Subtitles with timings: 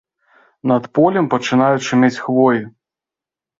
[0.71, 2.67] Над полем пачынаюць шумець хвоі!